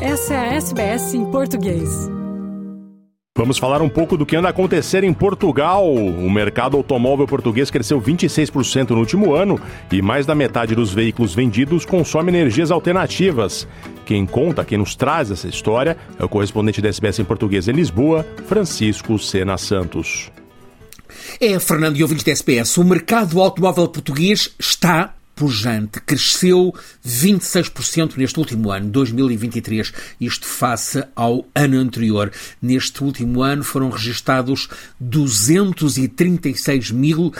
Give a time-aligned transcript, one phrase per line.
[0.00, 1.88] Essa é a SBS em português.
[3.34, 5.90] Vamos falar um pouco do que anda acontecendo em Portugal.
[5.90, 9.58] O mercado automóvel português cresceu 26% no último ano
[9.90, 13.66] e mais da metade dos veículos vendidos consome energias alternativas.
[14.04, 17.72] Quem conta, quem nos traz essa história é o correspondente da SBS em português em
[17.72, 20.30] Lisboa, Francisco Sena Santos.
[21.40, 26.74] É, Fernando e ouvintes da SPS, o mercado automóvel português está pujante, cresceu
[27.06, 32.32] 26% neste último ano, 2023, isto face ao ano anterior.
[32.60, 34.66] Neste último ano foram registados
[34.98, 37.32] 236 mil uh,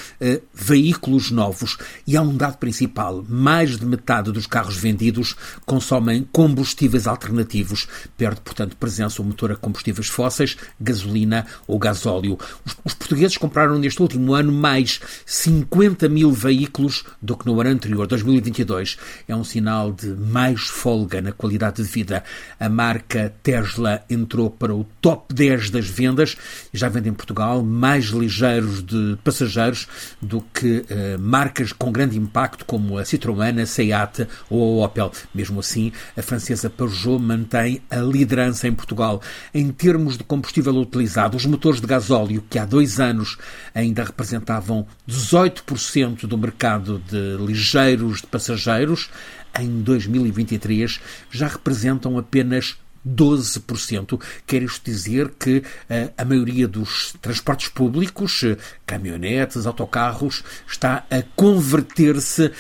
[0.52, 1.78] veículos novos.
[2.06, 5.34] E há um dado principal: mais de metade dos carros vendidos
[5.65, 12.38] consomem combustíveis alternativos, perde, portanto, presença o motor a combustíveis fósseis, gasolina ou gasóleo.
[12.62, 17.70] Os, os portugueses compraram neste último ano mais 50 mil veículos do que no ano
[17.70, 22.24] anterior anterior, 2022, é um sinal de mais folga na qualidade de vida.
[22.59, 26.37] A marca Tesla entrou para o top 10 das vendas
[26.74, 29.87] e já vende em Portugal mais ligeiros de passageiros
[30.20, 35.12] do que uh, marcas com grande impacto como a Citroën, a Seat ou a Opel.
[35.32, 39.23] Mesmo assim, a francesa Peugeot mantém a liderança em Portugal.
[39.54, 43.38] Em termos de combustível utilizado, os motores de gasóleo, que há dois anos
[43.74, 49.10] ainda representavam 18% do mercado de ligeiros de passageiros,
[49.59, 54.18] em 2023 já representam apenas 12%.
[54.46, 55.63] Quer isto dizer que uh,
[56.18, 62.52] a maioria dos transportes públicos, uh, caminhonetes, autocarros, está a converter-se uh,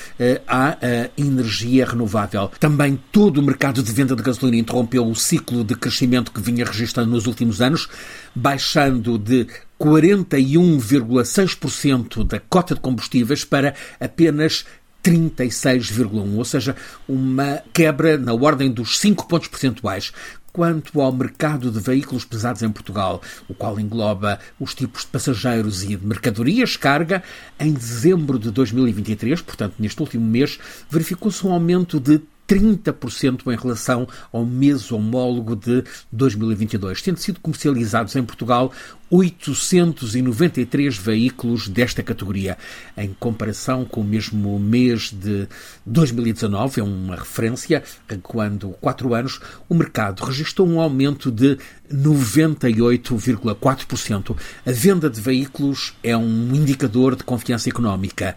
[0.46, 0.78] à
[1.16, 2.52] energia renovável.
[2.60, 6.64] Também todo o mercado de venda de gasolina interrompeu o ciclo de crescimento que vinha
[6.64, 7.88] registrando nos últimos anos,
[8.34, 9.48] baixando de
[9.80, 14.64] 41,6% da cota de combustíveis para apenas
[15.06, 16.74] 36,1, ou seja,
[17.08, 20.12] uma quebra na ordem dos 5 pontos percentuais.
[20.52, 25.84] Quanto ao mercado de veículos pesados em Portugal, o qual engloba os tipos de passageiros
[25.84, 27.22] e de mercadorias carga,
[27.60, 30.58] em dezembro de 2023, portanto neste último mês,
[30.90, 38.14] verificou-se um aumento de 30% em relação ao mês homólogo de 2022, tendo sido comercializados
[38.16, 38.72] em Portugal
[39.10, 42.56] 893 veículos desta categoria.
[42.96, 45.46] Em comparação com o mesmo mês de
[45.84, 47.82] 2019, é uma referência,
[48.22, 51.58] quando, quatro anos, o mercado registrou um aumento de
[51.92, 54.36] 98,4%.
[54.64, 58.36] A venda de veículos é um indicador de confiança económica.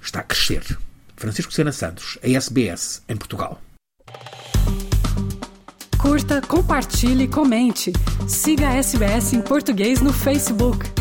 [0.00, 0.87] Está a crescer.
[1.18, 3.60] Francisco Sena Santos, a SBS, em Portugal.
[6.00, 7.92] Curta, compartilhe, comente.
[8.28, 10.97] Siga a SBS em português no Facebook.